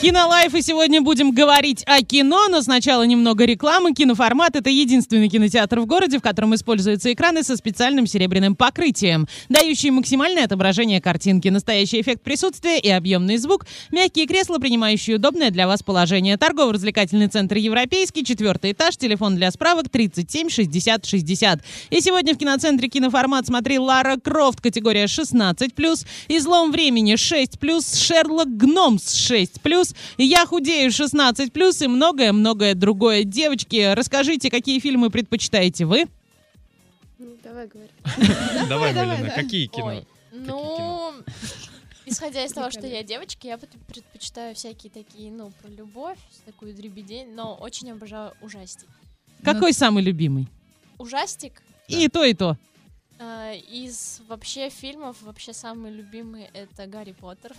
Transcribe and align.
Кинолайф, 0.00 0.54
и 0.54 0.62
сегодня 0.62 1.02
будем 1.02 1.30
говорить 1.30 1.84
о 1.86 2.00
кино, 2.00 2.48
но 2.48 2.62
сначала 2.62 3.02
немного 3.02 3.44
рекламы. 3.44 3.92
Киноформат— 3.92 4.54
это 4.56 4.70
единственный 4.70 5.28
кинотеатр 5.28 5.80
в 5.80 5.84
городе, 5.84 6.18
в 6.18 6.22
котором 6.22 6.54
используются 6.54 7.12
экраны 7.12 7.42
со 7.42 7.54
специальным 7.54 8.06
серебряным 8.06 8.56
покрытием, 8.56 9.28
дающие 9.50 9.92
максимальное 9.92 10.46
отображение 10.46 11.02
картинки, 11.02 11.48
настоящий 11.48 12.00
эффект 12.00 12.22
присутствия 12.22 12.78
и 12.78 12.88
объемный 12.88 13.36
звук, 13.36 13.66
мягкие 13.92 14.26
кресла, 14.26 14.56
принимающие 14.56 15.16
удобное 15.16 15.50
для 15.50 15.66
вас 15.66 15.82
положение. 15.82 16.38
Торгово-развлекательный 16.38 17.28
центр 17.28 17.56
«Европейский», 17.58 18.24
четвертый 18.24 18.72
этаж, 18.72 18.96
телефон 18.96 19.36
для 19.36 19.50
справок 19.50 19.90
37 19.90 20.48
60 20.48 21.04
60. 21.04 21.60
И 21.90 22.00
сегодня 22.00 22.34
в 22.34 22.38
киноцентре 22.38 22.88
«Киноформат» 22.88 23.48
смотри 23.48 23.78
Лара 23.78 24.16
Крофт, 24.16 24.62
категория 24.62 25.04
16+, 25.04 26.06
«Излом 26.28 26.72
времени» 26.72 27.16
6+, 27.16 28.02
«Шерлок 28.02 28.48
Гномс» 28.56 29.30
6+, 29.30 29.89
«Я 30.18 30.46
худею» 30.46 30.90
16+, 30.90 31.84
и 31.84 31.88
многое-многое 31.88 32.74
другое. 32.74 33.24
Девочки, 33.24 33.92
расскажите, 33.94 34.50
какие 34.50 34.78
фильмы 34.80 35.10
предпочитаете 35.10 35.84
вы? 35.84 36.06
Ну, 37.18 37.36
давай 37.42 37.66
говори. 37.66 37.90
Давай, 38.68 38.94
да. 38.94 39.30
какие 39.34 39.66
кино? 39.66 40.02
Ну, 40.32 41.12
исходя 42.06 42.44
из 42.44 42.52
того, 42.52 42.70
что 42.70 42.86
я 42.86 43.02
девочка, 43.02 43.46
я 43.46 43.58
пред- 43.58 43.70
предпочитаю 43.86 44.54
всякие 44.54 44.90
такие, 44.90 45.30
ну, 45.30 45.52
про 45.60 45.68
любовь, 45.70 46.18
такую 46.46 46.74
дребедень, 46.74 47.34
но 47.34 47.54
очень 47.54 47.90
обожаю 47.90 48.32
ужастик. 48.40 48.88
Какой 49.42 49.72
самый 49.72 50.02
любимый? 50.02 50.46
Ужастик 50.98 51.62
И 51.88 52.08
то, 52.08 52.24
и 52.24 52.34
то. 52.34 52.56
э, 53.18 53.56
из 53.58 54.20
вообще 54.28 54.70
фильмов, 54.70 55.16
вообще 55.22 55.52
самый 55.52 55.90
любимый 55.92 56.48
это 56.54 56.86
Гарри 56.86 57.12
Поттер. 57.12 57.52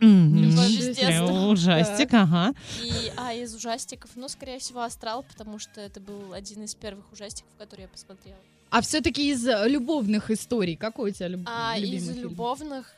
С 0.00 0.73
детства. 0.94 1.48
Ужастик, 1.48 2.08
ага. 2.14 2.54
И, 2.82 3.12
а 3.16 3.32
из 3.34 3.54
ужастиков, 3.54 4.10
ну, 4.16 4.28
скорее 4.28 4.58
всего, 4.58 4.82
Астрал, 4.82 5.22
потому 5.24 5.58
что 5.58 5.80
это 5.80 6.00
был 6.00 6.32
один 6.32 6.62
из 6.64 6.74
первых 6.74 7.04
ужастиков, 7.12 7.50
который 7.58 7.82
я 7.82 7.88
посмотрела. 7.88 8.38
А 8.70 8.80
все-таки 8.80 9.30
из 9.30 9.46
э, 9.46 9.68
любовных 9.68 10.30
историй, 10.30 10.74
какой 10.76 11.10
у 11.10 11.14
тебя 11.14 11.28
люб- 11.28 11.46
А 11.46 11.76
любимый 11.78 11.96
из 11.98 12.08
фильм? 12.08 12.22
любовных... 12.22 12.92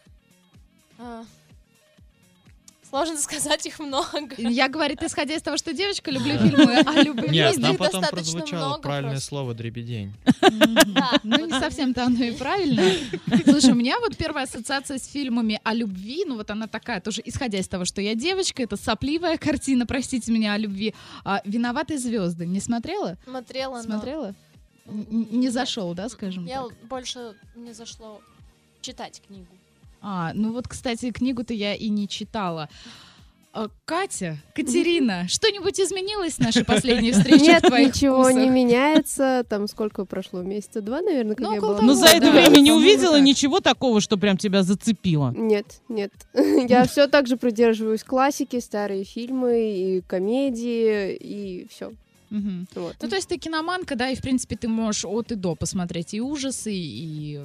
а, 0.99 1.25
сложно 2.97 3.17
сказать, 3.21 3.67
их 3.67 3.79
много. 3.79 4.35
Я, 4.39 4.69
говорит, 4.69 5.03
исходя 5.03 5.35
из 5.35 5.43
того, 5.43 5.57
что 5.57 5.73
девочка, 5.73 6.11
люблю 6.11 6.39
фильмы 6.39 6.79
о 6.79 7.03
любви. 7.03 7.29
Нет, 7.29 7.57
Их 7.57 7.63
там 7.63 7.77
потом 7.77 8.05
прозвучало 8.05 8.79
правильное 8.79 9.13
просто. 9.13 9.29
слово 9.29 9.55
«дребедень». 9.55 10.15
Ну, 11.23 11.47
не 11.47 11.59
совсем-то 11.59 12.05
оно 12.05 12.25
и 12.25 12.33
правильно. 12.33 12.83
Слушай, 13.45 13.73
у 13.73 13.75
меня 13.75 13.99
вот 14.01 14.17
первая 14.17 14.45
ассоциация 14.45 14.99
с 14.99 15.07
фильмами 15.07 15.61
о 15.65 15.75
любви, 15.75 16.25
ну 16.27 16.37
вот 16.37 16.51
она 16.51 16.67
такая, 16.67 17.01
тоже 17.01 17.23
исходя 17.25 17.59
из 17.59 17.69
того, 17.69 17.85
что 17.85 18.01
я 18.01 18.15
девочка, 18.15 18.63
это 18.63 18.77
сопливая 18.77 19.37
картина, 19.37 19.87
простите 19.87 20.33
меня, 20.33 20.55
о 20.55 20.59
любви. 20.59 20.95
А, 21.25 21.41
«Виноватые 21.45 21.99
звезды» 21.99 22.47
не 22.47 22.61
смотрела? 22.61 23.17
Смотрела, 23.25 23.77
но 23.77 23.83
Смотрела? 23.83 24.35
Не 24.87 25.49
зашел, 25.49 25.95
да, 25.95 26.09
скажем 26.09 26.47
Я 26.47 26.65
больше 26.89 27.35
не 27.57 27.73
зашло 27.73 28.21
читать 28.81 29.21
книгу. 29.27 29.49
А, 30.09 30.31
ну 30.35 30.53
вот, 30.53 30.69
кстати, 30.69 31.11
книгу-то 31.11 31.53
я 31.53 31.75
и 31.75 31.89
не 31.89 32.07
читала. 32.07 32.69
А, 33.53 33.67
Катя, 33.85 34.37
Катерина, 34.55 35.27
что-нибудь 35.29 35.81
изменилось 35.81 36.35
с 36.35 36.39
нашей 36.39 36.65
последней 36.65 37.11
встречи 37.11 37.43
Нет, 37.43 37.65
в 37.65 37.73
ничего 37.73 38.31
не 38.31 38.37
вкусах? 38.37 38.55
меняется. 38.55 39.45
Там 39.49 39.67
сколько 39.67 40.05
прошло? 40.05 40.43
Месяца 40.43 40.81
два, 40.81 41.01
наверное, 41.01 41.35
как 41.35 41.45
Ну, 41.49 41.55
я 41.55 41.61
была. 41.61 41.81
Но 41.81 41.89
Ну, 41.89 41.95
за 41.95 42.07
это 42.07 42.27
да, 42.27 42.31
время 42.31 42.61
не 42.61 42.71
увидела 42.71 43.15
так. 43.15 43.23
ничего 43.25 43.59
такого, 43.59 44.01
что 44.01 44.17
прям 44.17 44.37
тебя 44.37 44.63
зацепило. 44.63 45.33
Нет, 45.37 45.81
нет. 45.89 46.13
Я 46.69 46.85
все 46.85 47.09
так 47.09 47.27
же 47.27 47.37
придерживаюсь 47.37 48.05
классики, 48.05 48.61
старые 48.61 49.03
фильмы 49.03 49.59
и 49.73 50.01
комедии, 50.03 51.17
и 51.17 51.67
все. 51.69 51.93
Мгм. 52.31 52.69
Вот. 52.77 52.95
Ну, 53.03 53.09
то 53.09 53.17
есть 53.17 53.29
ты 53.29 53.39
киноманка, 53.39 53.97
да, 53.97 54.09
и, 54.11 54.15
в 54.15 54.21
принципе, 54.23 54.55
ты 54.55 54.69
можешь 54.69 55.05
от 55.05 55.33
и 55.33 55.35
до 55.35 55.57
посмотреть 55.57 56.15
и 56.15 56.21
ужасы, 56.21 56.73
и 56.73 57.41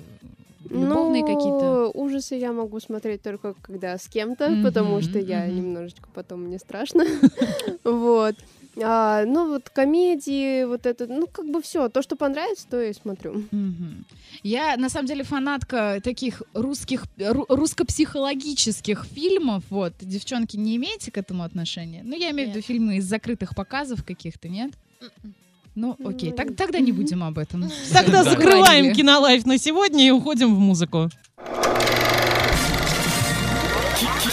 любовные 0.69 1.21
Ну, 1.23 1.27
какие-то. 1.27 1.87
ужасы 1.93 2.35
я 2.35 2.51
могу 2.53 2.79
смотреть 2.79 3.21
только 3.21 3.53
когда 3.61 3.97
с 3.97 4.07
кем-то, 4.07 4.49
Мгм, 4.49 4.63
потому 4.63 5.01
что 5.01 5.19
я 5.19 5.45
мгм. 5.45 5.55
немножечко 5.55 6.07
потом 6.13 6.43
мне 6.43 6.59
страшно. 6.59 7.03
Вот. 7.83 8.35
А, 8.81 9.25
ну 9.25 9.49
вот 9.49 9.69
комедии, 9.69 10.63
вот 10.63 10.85
это, 10.85 11.05
ну 11.05 11.27
как 11.27 11.45
бы 11.51 11.61
все, 11.61 11.89
то, 11.89 12.01
что 12.01 12.15
понравится, 12.15 12.65
то 12.69 12.81
и 12.81 12.93
смотрю. 12.93 13.43
Мгм. 13.51 14.05
Я, 14.43 14.77
на 14.77 14.87
самом 14.89 15.07
деле, 15.07 15.23
фанатка 15.25 15.99
таких 16.01 16.41
русских, 16.53 17.03
ру- 17.17 17.45
русско-психологических 17.49 19.05
фильмов. 19.05 19.63
Вот, 19.69 19.93
девчонки, 19.99 20.55
не 20.57 20.77
имеете 20.77 21.11
к 21.11 21.17
этому 21.17 21.43
отношения? 21.43 22.01
Ну, 22.05 22.15
я 22.15 22.31
имею 22.31 22.47
в 22.47 22.49
виду 22.51 22.59
Нет. 22.59 22.65
фильмы 22.65 22.95
из 22.97 23.05
закрытых 23.05 23.55
показов 23.55 24.05
каких-то, 24.05 24.47
нет? 24.47 24.71
М-м. 25.01 25.33
Ну, 25.75 25.95
окей, 26.03 26.31
так- 26.31 26.55
тогда 26.55 26.79
не 26.79 26.91
будем 26.91 27.23
об 27.23 27.37
этом. 27.37 27.69
Тогда 27.93 28.23
закрываем 28.23 28.93
кинолайф 28.93 29.45
на 29.45 29.57
сегодня 29.57 30.05
и 30.05 30.11
уходим 30.11 30.53
в 30.55 30.59
музыку. 30.59 31.09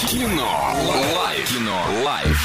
Кино. 0.09 0.75
Лайф. 1.17 1.49
Кино. 1.49 1.77
Лайф. 2.05 2.37